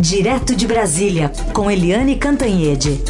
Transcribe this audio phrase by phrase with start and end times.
[0.00, 3.02] Direto de Brasília, com Eliane Cantanhede.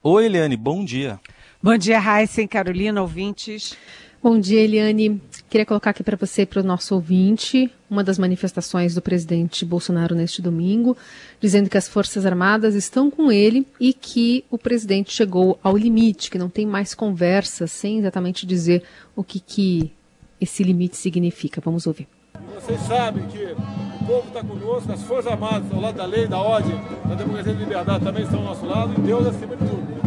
[0.00, 1.18] Oi, Eliane, bom dia.
[1.60, 3.76] Bom dia, Raíssa Carolina, ouvintes.
[4.24, 5.20] Bom dia, Eliane.
[5.50, 10.14] Queria colocar aqui para você para o nosso ouvinte uma das manifestações do presidente Bolsonaro
[10.14, 10.96] neste domingo,
[11.38, 16.30] dizendo que as Forças Armadas estão com ele e que o presidente chegou ao limite,
[16.30, 18.82] que não tem mais conversa, sem exatamente dizer
[19.14, 19.92] o que, que
[20.40, 21.60] esse limite significa.
[21.62, 22.08] Vamos ouvir.
[22.54, 26.38] Vocês sabem que o povo está conosco, as Forças Armadas ao lado da lei, da
[26.38, 29.66] ordem, da democracia e da liberdade também estão ao nosso lado e Deus acima de
[29.68, 30.02] tudo.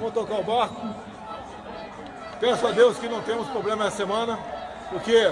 [0.00, 1.11] Vamos tocar o barco
[2.42, 4.36] Peço a Deus que não temos problema essa semana,
[4.90, 5.30] porque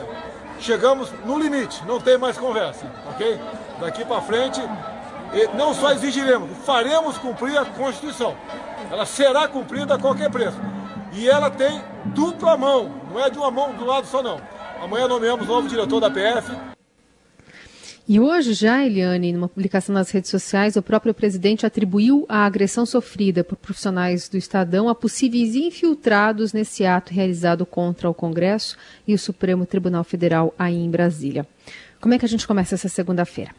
[0.61, 3.37] chegamos no limite, não tem mais conversa, ok?
[3.81, 4.61] Daqui para frente,
[5.55, 8.37] não só exigiremos, faremos cumprir a Constituição.
[8.93, 10.57] Ela será cumprida a qualquer preço.
[11.13, 14.41] E ela tem dupla mão, não é de uma mão do lado só não.
[14.81, 16.57] Amanhã nomeamos novo diretor da PF,
[18.13, 22.85] e hoje já, Eliane, numa publicação nas redes sociais, o próprio presidente atribuiu a agressão
[22.85, 29.15] sofrida por profissionais do Estadão a possíveis infiltrados nesse ato realizado contra o Congresso e
[29.15, 31.47] o Supremo Tribunal Federal aí em Brasília.
[32.01, 33.55] Como é que a gente começa essa segunda-feira?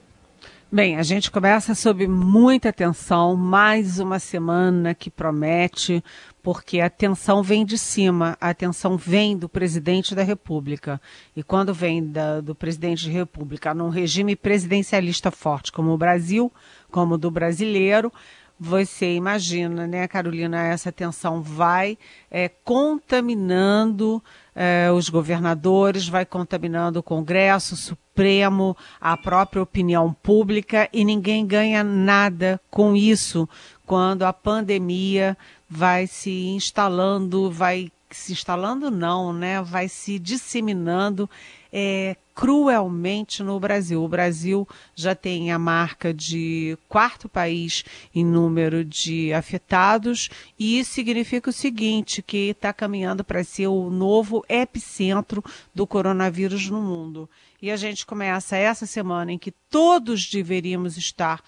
[0.74, 6.02] Bem, a gente começa sob muita tensão, mais uma semana que promete,
[6.42, 11.02] porque a tensão vem de cima, a tensão vem do presidente da República.
[11.36, 16.50] E quando vem da, do presidente da República num regime presidencialista forte como o Brasil,
[16.90, 18.10] como o do brasileiro,
[18.58, 21.98] você imagina, né, Carolina, essa tensão vai
[22.30, 24.24] é, contaminando
[24.56, 31.82] é, os governadores, vai contaminando o Congresso, Supremo, a própria opinião pública e ninguém ganha
[31.82, 33.48] nada com isso
[33.86, 35.38] quando a pandemia
[35.70, 39.62] vai se instalando, vai se instalando não, né?
[39.62, 41.30] Vai se disseminando
[41.72, 44.04] é, cruelmente no Brasil.
[44.04, 50.28] O Brasil já tem a marca de quarto país em número de afetados,
[50.58, 56.68] e isso significa o seguinte: que está caminhando para ser o novo epicentro do coronavírus
[56.68, 57.30] no mundo.
[57.62, 61.44] E a gente começa essa semana em que todos deveríamos estar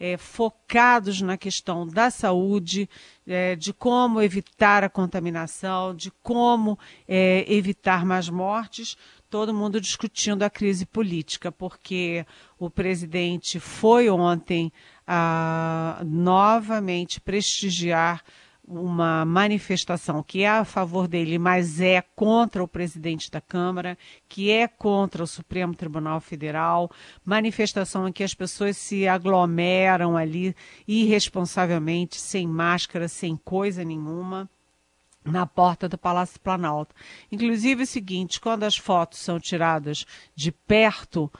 [0.00, 2.88] é, focados na questão da saúde,
[3.26, 8.96] é, de como evitar a contaminação, de como é, evitar mais mortes
[9.30, 12.24] todo mundo discutindo a crise política, porque
[12.58, 14.72] o presidente foi ontem
[15.06, 18.22] a novamente prestigiar
[18.68, 23.96] uma manifestação que é a favor dele, mas é contra o presidente da Câmara,
[24.28, 26.90] que é contra o Supremo Tribunal Federal,
[27.24, 30.54] manifestação em que as pessoas se aglomeram ali
[30.86, 34.48] irresponsavelmente, sem máscara, sem coisa nenhuma
[35.24, 36.94] na porta do Palácio Planalto.
[37.30, 41.30] Inclusive é o seguinte, quando as fotos são tiradas de perto,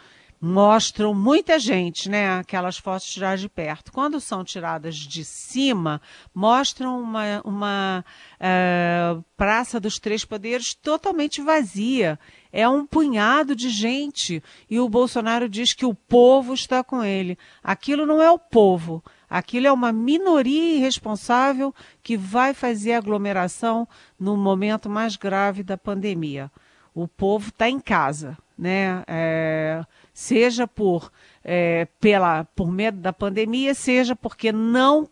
[0.40, 2.38] mostram muita gente, né?
[2.38, 3.92] Aquelas fotos tiradas de perto.
[3.92, 6.00] Quando são tiradas de cima,
[6.34, 8.04] mostram uma, uma
[8.40, 12.18] uh, Praça dos Três Poderes totalmente vazia.
[12.52, 14.42] É um punhado de gente.
[14.70, 17.36] E o Bolsonaro diz que o povo está com ele.
[17.62, 19.02] Aquilo não é o povo.
[19.28, 23.86] Aquilo é uma minoria irresponsável que vai fazer aglomeração
[24.18, 26.50] no momento mais grave da pandemia.
[26.94, 29.04] O povo está em casa, né?
[29.06, 31.12] É, seja por,
[31.44, 35.08] é, pela, por medo da pandemia, seja porque não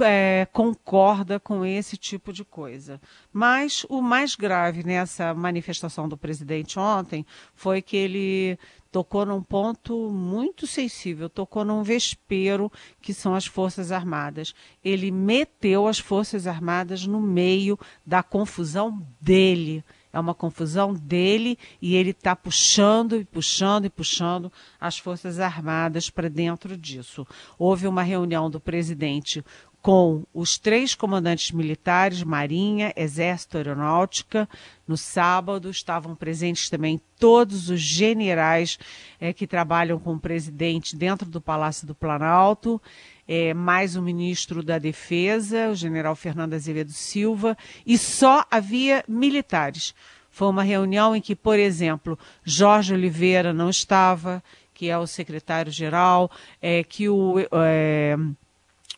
[0.00, 3.00] é, concorda com esse tipo de coisa.
[3.32, 7.24] Mas o mais grave nessa manifestação do presidente ontem
[7.54, 8.58] foi que ele
[8.90, 14.54] tocou num ponto muito sensível, tocou num vespeiro que são as Forças Armadas.
[14.84, 19.84] Ele meteu as Forças Armadas no meio da confusão dele.
[20.10, 24.50] É uma confusão dele e ele está puxando e puxando e puxando
[24.80, 27.26] as Forças Armadas para dentro disso.
[27.58, 29.44] Houve uma reunião do presidente
[29.80, 34.48] com os três comandantes militares, Marinha, Exército, Aeronáutica.
[34.86, 38.78] No sábado estavam presentes também todos os generais
[39.20, 42.80] é, que trabalham com o presidente dentro do Palácio do Planalto,
[43.26, 47.56] é, mais o ministro da Defesa, o general Fernando Azevedo Silva,
[47.86, 49.94] e só havia militares.
[50.30, 54.42] Foi uma reunião em que, por exemplo, Jorge Oliveira não estava,
[54.72, 56.30] que é o secretário-geral,
[56.62, 57.36] é, que o.
[57.52, 58.16] É,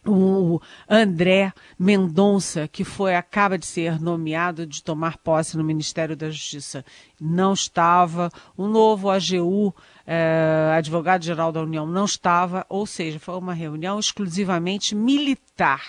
[0.07, 6.31] o André Mendonça, que foi acaba de ser nomeado de tomar posse no Ministério da
[6.31, 6.85] Justiça,
[7.21, 8.31] não estava.
[8.57, 9.75] O novo AGU,
[10.07, 12.65] eh, advogado-geral da União, não estava.
[12.69, 15.83] Ou seja, foi uma reunião exclusivamente militar.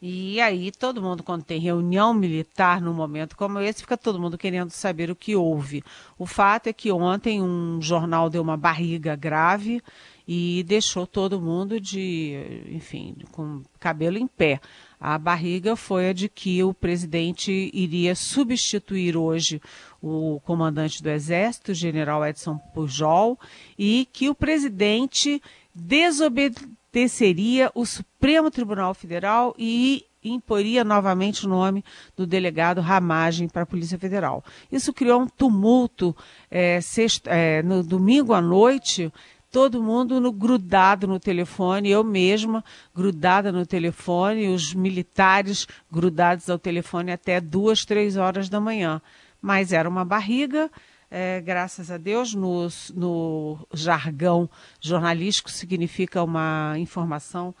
[0.00, 4.38] E aí todo mundo, quando tem reunião militar num momento como esse, fica todo mundo
[4.38, 5.82] querendo saber o que houve.
[6.16, 9.82] O fato é que ontem um jornal deu uma barriga grave
[10.30, 12.34] e deixou todo mundo de,
[12.70, 14.60] enfim, com cabelo em pé.
[15.00, 19.58] A barriga foi a de que o presidente iria substituir hoje
[20.02, 23.40] o comandante do Exército, general Edson Pujol,
[23.78, 25.40] e que o presidente
[25.74, 31.82] desobedeceria o Supremo Tribunal Federal e imporia novamente o nome
[32.16, 34.44] do delegado Ramagem para a Polícia Federal.
[34.70, 36.14] Isso criou um tumulto
[36.50, 36.80] é,
[37.26, 39.10] é, no domingo à noite
[39.50, 42.64] todo mundo no, grudado no telefone, eu mesma
[42.94, 49.00] grudada no telefone, os militares grudados ao telefone até duas, três horas da manhã.
[49.40, 50.70] Mas era uma barriga,
[51.10, 54.48] é, graças a Deus, no, no jargão
[54.80, 57.54] jornalístico significa uma informação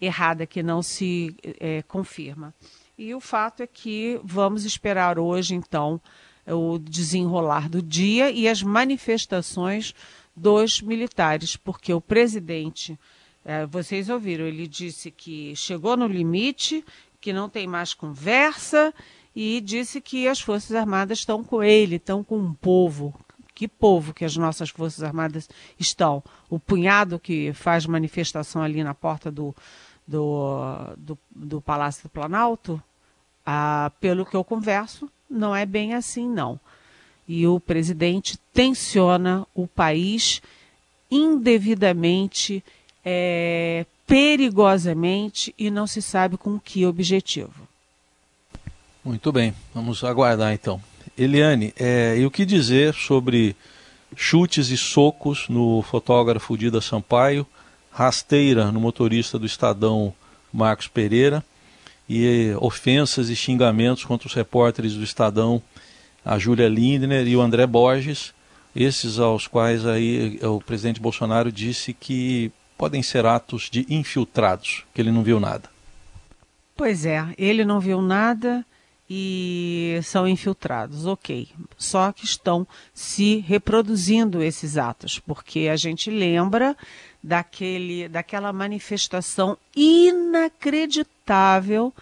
[0.00, 2.54] errada que não se é, confirma.
[2.96, 6.00] E o fato é que vamos esperar hoje, então,
[6.46, 9.94] o desenrolar do dia e as manifestações
[10.36, 12.98] dos militares, porque o presidente,
[13.44, 16.84] é, vocês ouviram, ele disse que chegou no limite,
[17.20, 18.92] que não tem mais conversa
[19.34, 23.14] e disse que as Forças Armadas estão com ele, estão com um povo.
[23.54, 25.48] Que povo que as nossas Forças Armadas
[25.78, 26.22] estão?
[26.50, 29.54] O punhado que faz manifestação ali na porta do,
[30.06, 32.82] do, do, do Palácio do Planalto?
[33.46, 36.58] Ah, pelo que eu converso, não é bem assim, não
[37.26, 40.42] e o presidente tensiona o país
[41.10, 42.62] indevidamente,
[43.04, 47.68] é, perigosamente e não se sabe com que objetivo.
[49.04, 50.80] Muito bem, vamos aguardar então.
[51.16, 53.54] Eliane, é, e o que dizer sobre
[54.16, 57.46] chutes e socos no fotógrafo Dida Sampaio,
[57.90, 60.12] rasteira no motorista do Estadão
[60.52, 61.44] Marcos Pereira
[62.08, 65.62] e ofensas e xingamentos contra os repórteres do Estadão
[66.24, 68.32] a Júlia Lindner e o André Borges,
[68.74, 75.00] esses aos quais aí o presidente Bolsonaro disse que podem ser atos de infiltrados, que
[75.00, 75.70] ele não viu nada.
[76.76, 78.66] Pois é, ele não viu nada
[79.08, 81.46] e são infiltrados, ok.
[81.76, 86.76] Só que estão se reproduzindo esses atos, porque a gente lembra
[87.22, 91.94] daquele, daquela manifestação inacreditável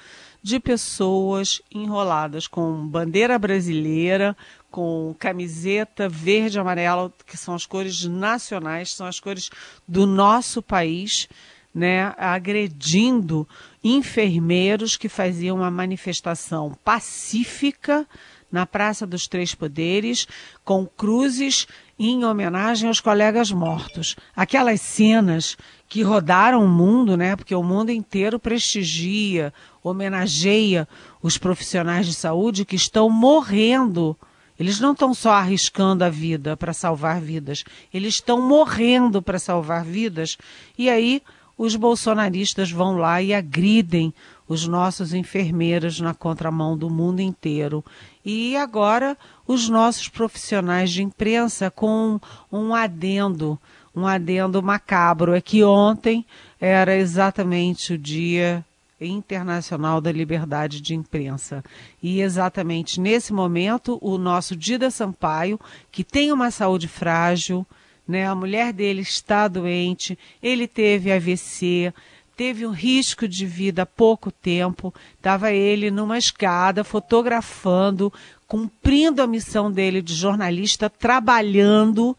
[0.42, 4.36] de pessoas enroladas com bandeira brasileira,
[4.70, 9.50] com camiseta verde e amarela, que são as cores nacionais, são as cores
[9.86, 11.28] do nosso país,
[11.74, 13.46] né, agredindo
[13.84, 18.06] enfermeiros que faziam uma manifestação pacífica
[18.50, 20.26] na Praça dos Três Poderes,
[20.62, 21.66] com cruzes
[21.98, 24.16] em homenagem aos colegas mortos.
[24.36, 25.56] Aquelas cenas
[25.92, 27.36] que rodaram o mundo, né?
[27.36, 29.52] Porque o mundo inteiro prestigia,
[29.84, 30.88] homenageia
[31.22, 34.16] os profissionais de saúde que estão morrendo.
[34.58, 37.62] Eles não estão só arriscando a vida para salvar vidas,
[37.92, 40.38] eles estão morrendo para salvar vidas.
[40.78, 41.22] E aí
[41.58, 44.14] os bolsonaristas vão lá e agridem
[44.48, 47.84] os nossos enfermeiros na contramão do mundo inteiro.
[48.24, 49.14] E agora
[49.46, 52.18] os nossos profissionais de imprensa com
[52.50, 53.60] um adendo
[53.94, 56.24] um adendo macabro, é que ontem
[56.60, 58.64] era exatamente o Dia
[59.00, 61.64] Internacional da Liberdade de Imprensa.
[62.02, 65.58] E exatamente nesse momento, o nosso Dida Sampaio,
[65.90, 67.66] que tem uma saúde frágil,
[68.06, 71.92] né, a mulher dele está doente, ele teve AVC,
[72.36, 78.12] teve um risco de vida há pouco tempo, estava ele numa escada fotografando,
[78.46, 82.16] cumprindo a missão dele de jornalista, trabalhando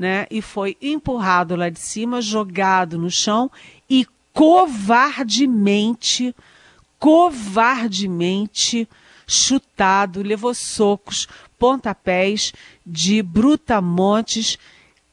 [0.00, 0.26] né?
[0.30, 3.50] E foi empurrado lá de cima, jogado no chão
[3.88, 6.34] e covardemente,
[6.98, 8.88] covardemente
[9.26, 11.28] chutado, levou socos,
[11.58, 12.54] pontapés
[12.84, 14.58] de brutamontes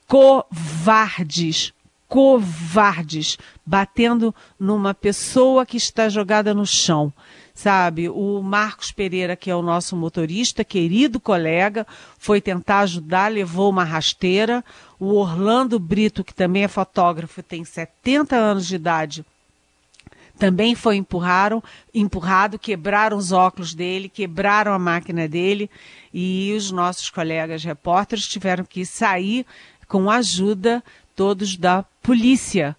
[0.07, 1.73] covardes,
[2.07, 7.11] covardes, batendo numa pessoa que está jogada no chão
[7.57, 8.07] sabe?
[8.07, 11.87] O Marcos Pereira, que é o nosso motorista, querido colega,
[12.19, 14.63] foi tentar ajudar, levou uma rasteira.
[14.99, 19.25] O Orlando Brito, que também é fotógrafo, tem 70 anos de idade,
[20.37, 25.67] também foi empurraram, empurrado, quebraram os óculos dele, quebraram a máquina dele
[26.13, 29.47] e os nossos colegas repórteres tiveram que sair
[29.87, 30.83] com ajuda
[31.15, 32.77] todos da polícia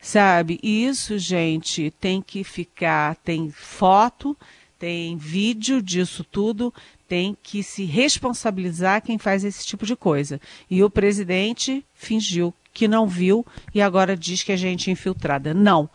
[0.00, 0.58] sabe?
[0.62, 4.36] Isso, gente, tem que ficar, tem foto,
[4.78, 6.72] tem vídeo disso tudo,
[7.06, 10.40] tem que se responsabilizar quem faz esse tipo de coisa.
[10.70, 15.52] E o presidente fingiu que não viu e agora diz que a gente é infiltrada.
[15.52, 15.90] Não.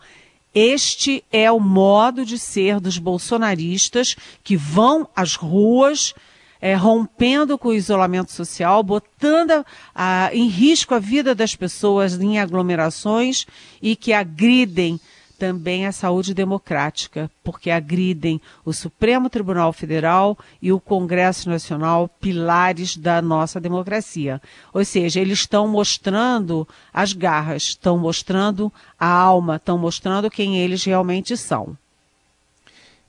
[0.54, 6.14] Este é o modo de ser dos bolsonaristas que vão às ruas
[6.60, 12.38] é, rompendo com o isolamento social, botando a, em risco a vida das pessoas em
[12.38, 13.46] aglomerações
[13.80, 15.00] e que agridem
[15.38, 22.96] também a saúde democrática, porque agridem o Supremo Tribunal Federal e o Congresso Nacional, pilares
[22.96, 24.40] da nossa democracia.
[24.72, 30.84] Ou seja, eles estão mostrando as garras, estão mostrando a alma, estão mostrando quem eles
[30.84, 31.76] realmente são.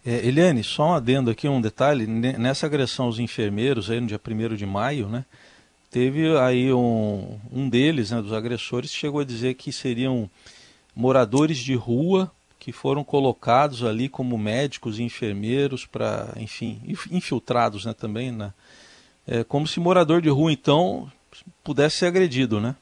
[0.10, 4.18] É, Eliane, só um adendo aqui, um detalhe, nessa agressão aos enfermeiros aí no dia
[4.26, 5.26] 1 de maio, né,
[5.92, 10.30] teve aí um, um deles, né, dos agressores, chegou a dizer que seriam
[10.96, 17.94] moradores de rua que foram colocados ali como médicos e enfermeiros para, enfim, infiltrados né,
[17.94, 18.54] também, né,
[19.28, 21.12] é, como se morador de rua, então,
[21.66, 22.78] pudesse ser agredido, né?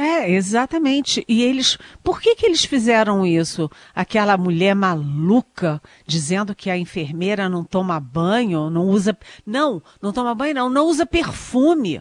[0.00, 1.24] É, exatamente.
[1.26, 3.68] E eles, por que que eles fizeram isso?
[3.92, 10.36] Aquela mulher maluca dizendo que a enfermeira não toma banho, não usa, não, não toma
[10.36, 12.00] banho não, não usa perfume.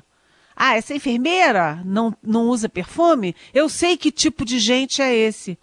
[0.56, 3.36] Ah, essa enfermeira não, não usa perfume?
[3.52, 5.58] Eu sei que tipo de gente é esse.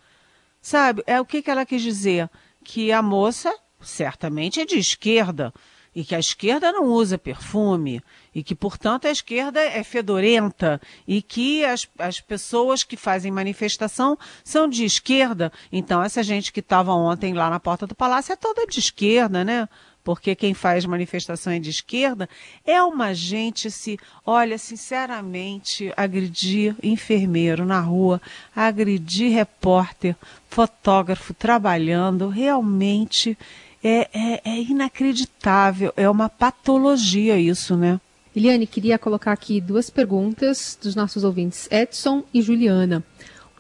[0.61, 1.05] Sabe?
[1.07, 2.29] É o que que ela quis dizer?
[2.65, 5.55] Que a moça certamente é de esquerda
[5.95, 8.03] e que a esquerda não usa perfume
[8.35, 14.19] e que, portanto, a esquerda é fedorenta e que as, as pessoas que fazem manifestação
[14.43, 15.53] são de esquerda.
[15.71, 19.45] Então, essa gente que estava ontem lá na porta do palácio é toda de esquerda,
[19.45, 19.69] né?
[20.03, 22.29] Porque quem faz manifestação é de esquerda,
[22.67, 28.21] é uma gente se, olha, sinceramente, agredir enfermeiro na rua,
[28.55, 30.15] agredir repórter,
[30.51, 33.39] fotógrafo trabalhando, realmente
[33.83, 37.99] é, é, é inacreditável, é uma patologia isso, né?
[38.37, 43.05] Eliane, queria colocar aqui duas perguntas dos nossos ouvintes, Edson e Juliana.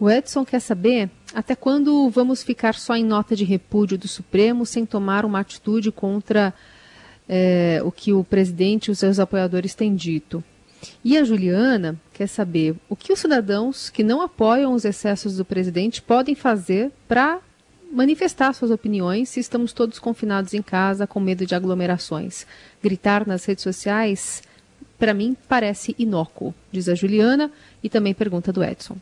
[0.00, 4.66] O Edson quer saber até quando vamos ficar só em nota de repúdio do Supremo
[4.66, 6.52] sem tomar uma atitude contra
[7.28, 10.42] é, o que o presidente e os seus apoiadores têm dito.
[11.04, 15.44] E a Juliana quer saber o que os cidadãos que não apoiam os excessos do
[15.44, 17.38] presidente podem fazer para
[17.92, 22.44] manifestar suas opiniões se estamos todos confinados em casa com medo de aglomerações.
[22.82, 24.42] Gritar nas redes sociais
[25.04, 27.50] para mim parece inócuo, diz a Juliana
[27.82, 28.96] e também pergunta do Edson.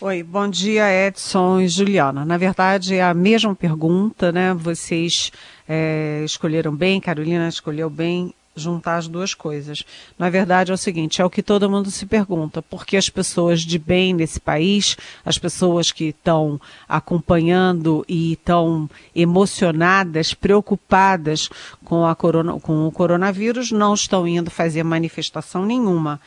[0.00, 2.24] Oi, bom dia Edson e Juliana.
[2.24, 4.54] Na verdade é a mesma pergunta, né?
[4.54, 5.32] Vocês
[5.68, 9.84] é, escolheram bem, Carolina escolheu bem juntar as duas coisas.
[10.18, 12.62] Na verdade, é o seguinte: é o que todo mundo se pergunta.
[12.62, 18.88] Por que as pessoas de bem nesse país, as pessoas que estão acompanhando e estão
[19.14, 21.48] emocionadas, preocupadas
[21.84, 26.20] com, corona, com o coronavírus, não estão indo fazer manifestação nenhuma?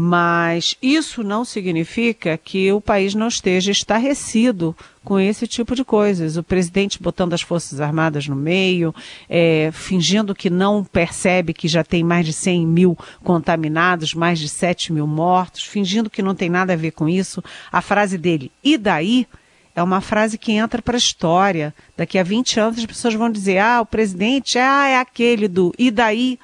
[0.00, 6.36] Mas isso não significa que o país não esteja estarrecido com esse tipo de coisas.
[6.36, 8.94] O presidente botando as Forças Armadas no meio,
[9.28, 14.48] é, fingindo que não percebe que já tem mais de 100 mil contaminados, mais de
[14.48, 17.42] 7 mil mortos, fingindo que não tem nada a ver com isso.
[17.72, 19.26] A frase dele, e daí?
[19.74, 21.74] É uma frase que entra para a história.
[21.96, 25.74] Daqui a 20 anos as pessoas vão dizer: ah, o presidente ah, é aquele do
[25.76, 26.38] e daí?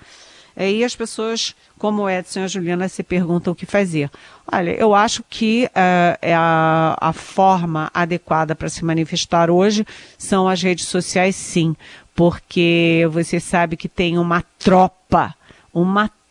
[0.56, 4.10] Aí as pessoas como o Edson e a Juliana se perguntam o que fazer.
[4.50, 9.84] Olha, eu acho que uh, a, a forma adequada para se manifestar hoje
[10.16, 11.74] são as redes sociais, sim,
[12.14, 15.34] porque você sabe que tem uma tropa,
[15.72, 16.23] uma tropa,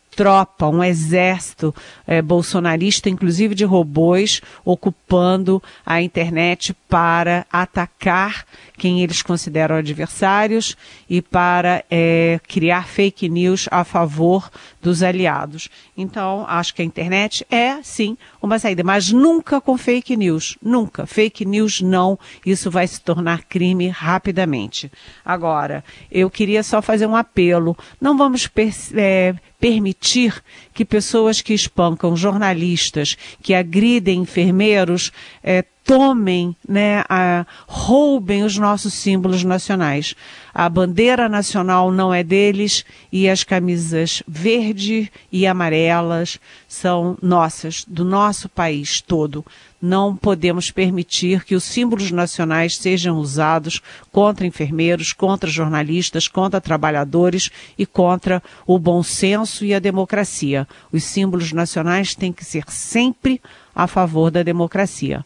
[0.70, 1.74] um exército
[2.06, 8.44] é, bolsonarista, inclusive de robôs, ocupando a internet para atacar
[8.76, 10.76] quem eles consideram adversários
[11.08, 14.50] e para é, criar fake news a favor
[14.84, 15.70] dos aliados.
[15.96, 20.58] Então, acho que a internet é, sim, uma saída, mas nunca com fake news.
[20.62, 21.06] Nunca.
[21.06, 22.18] Fake news não.
[22.44, 24.92] Isso vai se tornar crime rapidamente.
[25.24, 27.74] Agora, eu queria só fazer um apelo.
[27.98, 28.48] Não vamos
[28.94, 35.10] é, permitir que pessoas que espancam jornalistas, que agridem enfermeiros,
[35.42, 40.16] é, tomem, né, a, roubem os nossos símbolos nacionais.
[40.52, 48.04] A bandeira nacional não é deles e as camisas verde e amarelas são nossas, do
[48.04, 49.44] nosso país todo.
[49.82, 57.50] Não podemos permitir que os símbolos nacionais sejam usados contra enfermeiros, contra jornalistas, contra trabalhadores
[57.76, 60.66] e contra o bom senso e a democracia.
[60.90, 63.42] Os símbolos nacionais têm que ser sempre
[63.74, 65.22] a favor da democracia.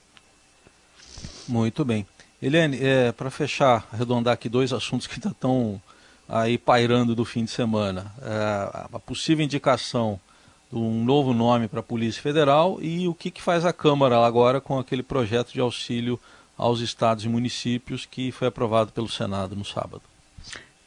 [1.49, 2.07] Muito bem.
[2.41, 5.81] Helene, é, para fechar, arredondar aqui dois assuntos que estão
[6.29, 8.13] aí pairando do fim de semana.
[8.23, 10.21] É, a possível indicação
[10.71, 14.25] de um novo nome para a Polícia Federal e o que, que faz a Câmara
[14.25, 16.21] agora com aquele projeto de auxílio
[16.57, 20.03] aos estados e municípios que foi aprovado pelo Senado no sábado.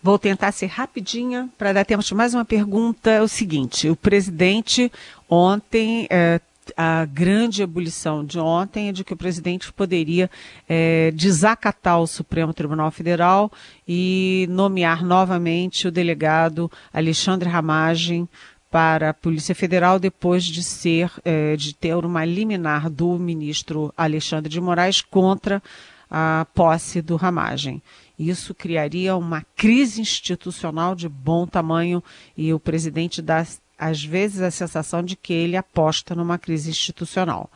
[0.04, 3.10] Vou tentar ser rapidinha para dar tempo de mais uma pergunta.
[3.10, 4.92] É o seguinte: o presidente
[5.30, 6.42] ontem é,
[6.78, 10.30] a grande ebulição de ontem é de que o presidente poderia
[10.68, 13.52] é, desacatar o Supremo Tribunal Federal
[13.88, 18.28] e nomear novamente o delegado Alexandre Ramagem
[18.70, 24.50] para a Polícia Federal depois de ser é, de ter uma liminar do ministro Alexandre
[24.50, 25.62] de Moraes contra
[26.10, 27.82] a posse do Ramagem.
[28.20, 32.04] Isso criaria uma crise institucional de bom tamanho
[32.38, 33.46] e o presidente dá
[33.82, 37.50] às vezes, a sensação de que ele aposta numa crise institucional.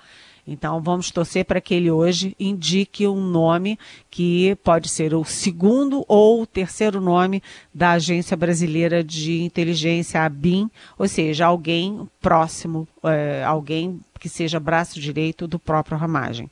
[0.48, 3.78] Então, vamos torcer para que ele hoje indique um nome
[4.10, 10.30] que pode ser o segundo ou o terceiro nome da Agência Brasileira de Inteligência, a
[10.30, 16.50] BIM, ou seja, alguém próximo, é, alguém que seja braço direito do próprio Ramagem.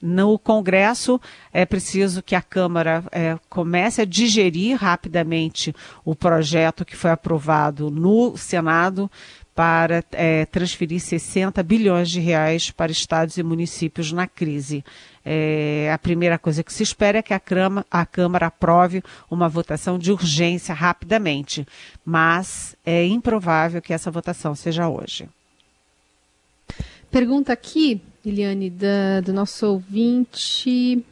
[0.00, 1.20] No Congresso,
[1.52, 5.74] é preciso que a Câmara é, comece a digerir rapidamente
[6.04, 9.10] o projeto que foi aprovado no Senado
[9.54, 14.84] para é, transferir 60 bilhões de reais para estados e municípios na crise.
[15.24, 19.48] É, a primeira coisa que se espera é que a, Câmara, a Câmara aprove uma
[19.48, 21.66] votação de urgência rapidamente,
[22.04, 25.28] mas é improvável que essa votação seja hoje.
[27.10, 31.04] Pergunta aqui, Eliane, da, do nosso ouvinte.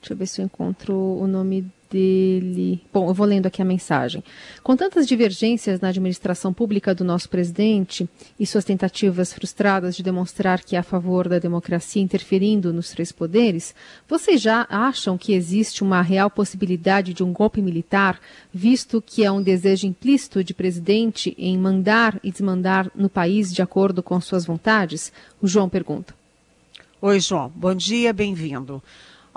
[0.00, 2.80] Deixa eu ver se eu encontro o nome dele.
[2.92, 4.22] Bom, eu vou lendo aqui a mensagem.
[4.62, 10.62] Com tantas divergências na administração pública do nosso presidente e suas tentativas frustradas de demonstrar
[10.62, 13.74] que é a favor da democracia interferindo nos três poderes,
[14.08, 18.20] vocês já acham que existe uma real possibilidade de um golpe militar,
[18.52, 23.62] visto que é um desejo implícito de presidente em mandar e desmandar no país de
[23.62, 25.12] acordo com suas vontades?
[25.40, 26.14] O João pergunta.
[27.00, 27.52] Oi, João.
[27.54, 28.82] Bom dia, bem-vindo.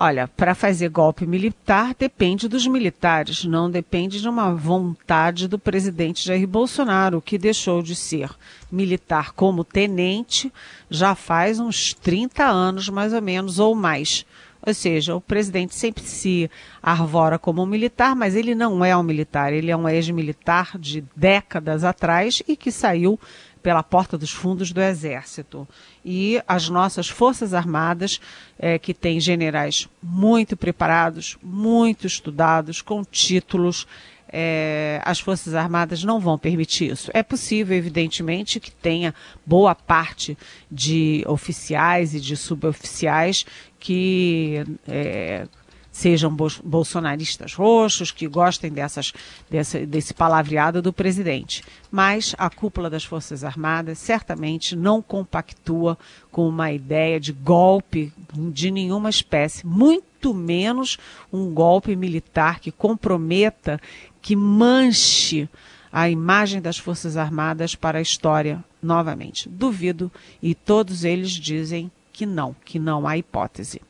[0.04, 6.26] Olha, para fazer golpe militar depende dos militares, não depende de uma vontade do presidente
[6.26, 8.32] Jair Bolsonaro, que deixou de ser
[8.72, 10.52] militar como tenente
[10.90, 14.26] já faz uns 30 anos, mais ou menos, ou mais.
[14.66, 16.50] Ou seja, o presidente sempre se
[16.82, 21.04] arvora como um militar, mas ele não é um militar, ele é um ex-militar de
[21.16, 23.20] décadas atrás e que saiu
[23.62, 25.68] pela porta dos fundos do Exército.
[26.04, 28.20] E as nossas Forças Armadas,
[28.58, 33.88] é, que têm generais muito preparados, muito estudados, com títulos,
[34.32, 37.12] é, as Forças Armadas não vão permitir isso.
[37.14, 39.14] É possível, evidentemente, que tenha
[39.46, 40.38] boa parte
[40.72, 43.46] de oficiais e de suboficiais
[43.78, 45.48] que é,
[45.92, 49.12] sejam bolsonaristas roxos, que gostem dessas,
[49.50, 51.64] dessa, desse palavreado do presidente.
[51.92, 55.98] Mas a cúpula das Forças Armadas certamente não compactua
[56.32, 60.98] com uma ideia de golpe de nenhuma espécie, muito menos
[61.32, 63.80] um golpe militar que comprometa,
[64.22, 65.50] que manche
[65.92, 69.50] a imagem das Forças Armadas para a história novamente.
[69.50, 70.10] Duvido
[70.42, 73.82] e todos eles dizem que não, que não há hipótese.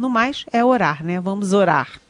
[0.00, 1.20] No mais, é orar, né?
[1.20, 2.00] Vamos orar.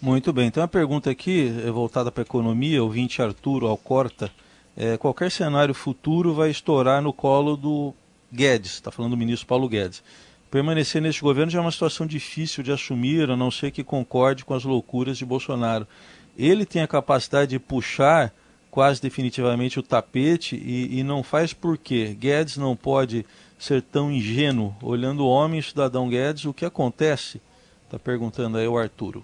[0.00, 0.46] Muito bem.
[0.46, 4.30] Então a pergunta aqui é voltada para a economia, o ouvinte Arturo Alcorta.
[4.76, 7.92] É, qualquer cenário futuro vai estourar no colo do
[8.32, 10.00] Guedes, está falando do ministro Paulo Guedes.
[10.48, 14.44] Permanecer neste governo já é uma situação difícil de assumir, a não ser que concorde
[14.44, 15.88] com as loucuras de Bolsonaro.
[16.38, 18.32] Ele tem a capacidade de puxar
[18.72, 22.16] quase definitivamente o tapete e, e não faz por quê?
[22.18, 23.26] Guedes não pode
[23.58, 27.38] ser tão ingênuo, olhando o homem, cidadão Guedes, o que acontece?
[27.84, 29.22] Está perguntando aí o Arturo.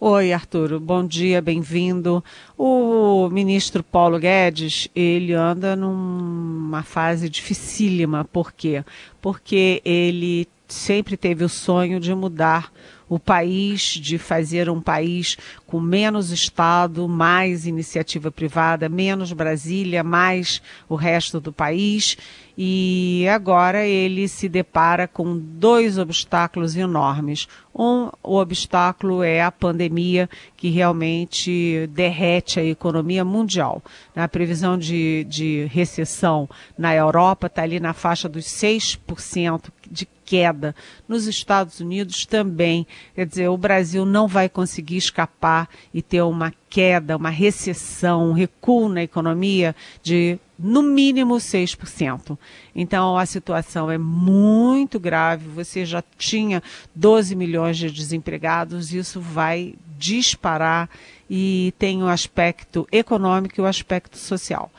[0.00, 0.80] Oi, Arturo.
[0.80, 2.22] Bom dia, bem-vindo.
[2.58, 8.24] O ministro Paulo Guedes, ele anda numa fase dificílima.
[8.24, 8.84] Por quê?
[9.22, 12.72] Porque ele sempre teve o sonho de mudar
[13.08, 20.62] o país, de fazer um país com menos Estado, mais iniciativa privada, menos Brasília, mais
[20.88, 22.16] o resto do país.
[22.56, 27.48] E agora ele se depara com dois obstáculos enormes.
[27.74, 33.82] Um, o obstáculo é a pandemia, que realmente derrete a economia mundial.
[34.14, 36.48] A previsão de, de recessão
[36.78, 40.74] na Europa está ali na faixa dos 6% de queda.
[41.08, 42.86] Nos Estados Unidos também.
[43.14, 48.32] Quer dizer, o Brasil não vai conseguir escapar e ter uma queda, uma recessão, um
[48.32, 52.38] recuo na economia de no mínimo 6%.
[52.74, 55.48] Então a situação é muito grave.
[55.48, 56.62] Você já tinha
[56.94, 60.88] 12 milhões de desempregados, isso vai disparar
[61.28, 64.70] e tem o aspecto econômico e o aspecto social.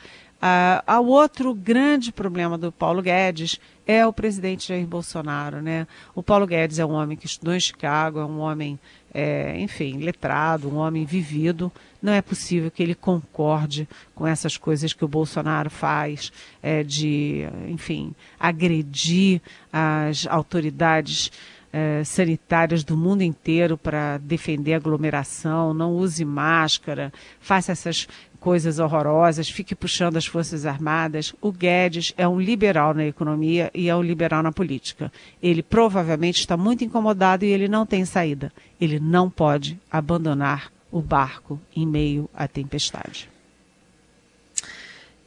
[0.48, 5.60] Ah, o outro grande problema do Paulo Guedes é o presidente Jair Bolsonaro.
[5.60, 5.88] Né?
[6.14, 8.80] O Paulo Guedes é um homem que estudou em Chicago, é um homem,
[9.12, 11.72] é, enfim, letrado, um homem vivido.
[12.00, 16.32] Não é possível que ele concorde com essas coisas que o Bolsonaro faz,
[16.62, 19.42] é, de, enfim, agredir
[19.74, 21.32] as autoridades
[21.74, 28.08] é, sanitárias do mundo inteiro para defender aglomeração, não use máscara, faça essas
[28.46, 31.34] coisas horrorosas, fique puxando as Forças Armadas.
[31.42, 35.12] O Guedes é um liberal na economia e é um liberal na política.
[35.42, 38.54] Ele provavelmente está muito incomodado e ele não tem saída.
[38.80, 43.28] Ele não pode abandonar o barco em meio à tempestade.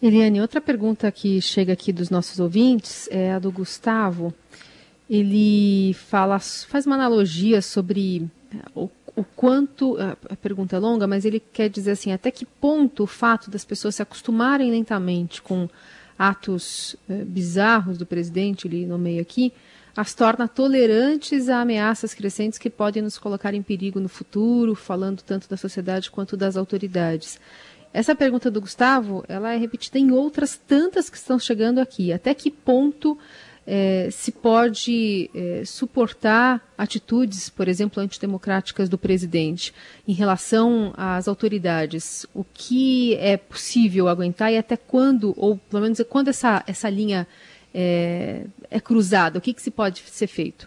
[0.00, 4.32] Eliane, outra pergunta que chega aqui dos nossos ouvintes é a do Gustavo.
[5.10, 8.30] Ele fala, faz uma analogia sobre
[8.76, 9.96] o o quanto.
[9.98, 13.64] A pergunta é longa, mas ele quer dizer assim: até que ponto o fato das
[13.64, 15.68] pessoas se acostumarem lentamente com
[16.18, 19.52] atos eh, bizarros do presidente, ele nomeia aqui,
[19.96, 25.22] as torna tolerantes a ameaças crescentes que podem nos colocar em perigo no futuro, falando
[25.22, 27.38] tanto da sociedade quanto das autoridades.
[27.92, 32.12] Essa pergunta do Gustavo, ela é repetida em outras tantas que estão chegando aqui.
[32.12, 33.16] Até que ponto
[33.70, 39.74] é, se pode é, suportar atitudes, por exemplo, antidemocráticas do presidente
[40.06, 42.24] em relação às autoridades?
[42.32, 47.28] O que é possível aguentar e até quando, ou pelo menos quando essa, essa linha
[47.74, 49.38] é, é cruzada?
[49.38, 50.66] O que, que se pode ser feito?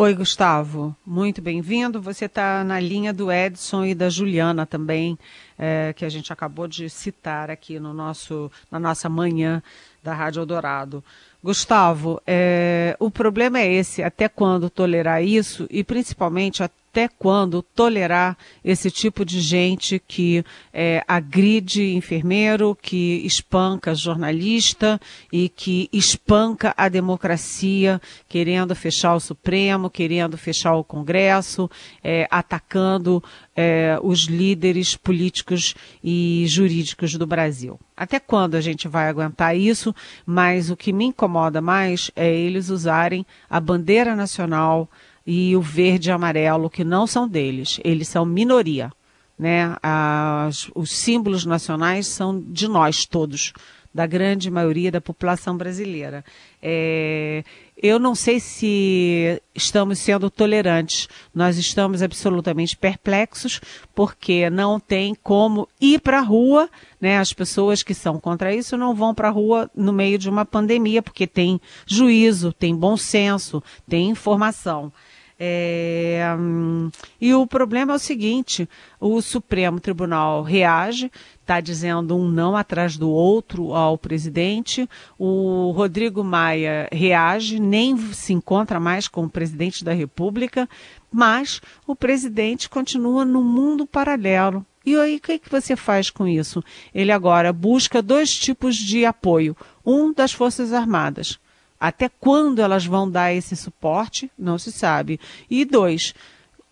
[0.00, 2.00] Oi, Gustavo, muito bem-vindo.
[2.00, 5.18] Você está na linha do Edson e da Juliana também,
[5.58, 9.60] é, que a gente acabou de citar aqui no nosso, na nossa manhã
[10.00, 11.02] da Rádio Eldorado.
[11.42, 18.36] Gustavo, é, o problema é esse: até quando tolerar isso e principalmente até quando tolerar
[18.64, 24.98] esse tipo de gente que é, agride enfermeiro, que espanca jornalista
[25.30, 31.70] e que espanca a democracia, querendo fechar o Supremo, querendo fechar o Congresso,
[32.02, 33.22] é, atacando
[33.54, 37.78] é, os líderes políticos e jurídicos do Brasil.
[37.96, 39.94] Até quando a gente vai aguentar isso?
[40.24, 44.88] Mas o que me incomoda mais é eles usarem a bandeira nacional
[45.30, 48.90] e o verde e amarelo, que não são deles, eles são minoria.
[49.38, 49.76] Né?
[49.82, 53.52] As, os símbolos nacionais são de nós todos
[53.92, 56.24] da grande maioria da população brasileira.
[56.62, 57.44] É,
[57.76, 63.60] eu não sei se estamos sendo tolerantes, nós estamos absolutamente perplexos,
[63.94, 67.18] porque não tem como ir para a rua, né?
[67.18, 70.46] As pessoas que são contra isso não vão para a rua no meio de uma
[70.46, 74.90] pandemia, porque tem juízo, tem bom senso, tem informação.
[75.40, 78.68] É, hum, e o problema é o seguinte:
[79.00, 84.88] o Supremo Tribunal reage, está dizendo um não atrás do outro ao presidente.
[85.16, 90.68] O Rodrigo Maia reage, nem se encontra mais com o presidente da República,
[91.10, 94.66] mas o presidente continua no mundo paralelo.
[94.84, 96.64] E aí, o que, que você faz com isso?
[96.92, 101.38] Ele agora busca dois tipos de apoio: um das Forças Armadas
[101.80, 105.20] até quando elas vão dar esse suporte, não se sabe.
[105.48, 106.14] E dois,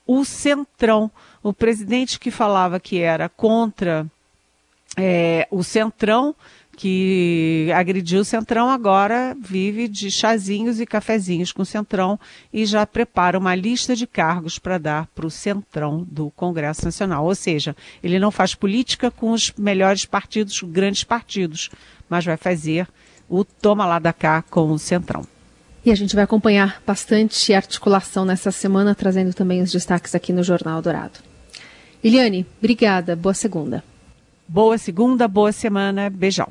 [0.07, 1.11] o Centrão,
[1.43, 4.07] o presidente que falava que era contra
[4.97, 6.35] é, o Centrão,
[6.77, 12.21] que agrediu o Centrão, agora vive de chazinhos e cafezinhos com o Centrão
[12.53, 17.25] e já prepara uma lista de cargos para dar para o Centrão do Congresso Nacional.
[17.25, 21.71] Ou seja, ele não faz política com os melhores partidos, grandes partidos,
[22.11, 22.87] mas vai fazer
[23.29, 25.25] o toma lá da cá com o Centrão.
[25.85, 30.43] E a gente vai acompanhar bastante articulação nessa semana, trazendo também os destaques aqui no
[30.43, 31.21] Jornal Dourado.
[32.03, 33.15] Eliane, obrigada.
[33.15, 33.85] Boa segunda.
[34.49, 36.11] Boa segunda, boa semana.
[36.11, 36.49] Beijão.